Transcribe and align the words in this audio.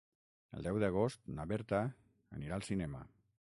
El 0.59 0.63
deu 0.67 0.79
d'agost 0.83 1.29
na 1.35 1.45
Berta 1.53 1.83
anirà 2.39 2.59
al 2.59 2.69
cinema. 2.73 3.07